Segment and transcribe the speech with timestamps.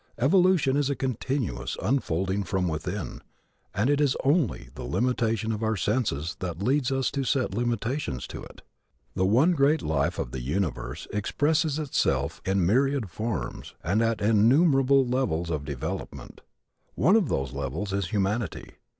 [0.17, 3.21] Evolution is a continuous unfolding from within,
[3.71, 8.25] and it is only the limitation of our senses that leads us to set limitations
[8.25, 8.63] to it.
[9.13, 15.05] The one great life of the universe expresses itself in myriad forms and at innumerable
[15.05, 16.41] levels of development.
[16.95, 18.71] One of those levels is humanity.